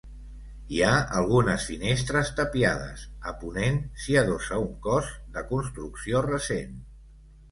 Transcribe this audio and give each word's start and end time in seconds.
Hi 0.75 0.79
ha 0.85 0.93
algunes 1.17 1.65
finestres 1.71 2.31
tapiades, 2.39 3.03
a 3.31 3.35
ponent 3.43 3.77
s'hi 4.05 4.17
adossa 4.23 4.57
un 4.63 4.73
cos 4.89 5.13
de 5.37 5.43
construcció 5.51 6.25
recent. 6.31 6.73